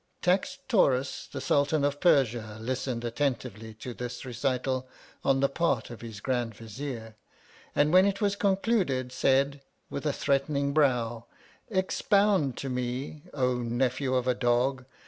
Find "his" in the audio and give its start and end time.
6.01-6.21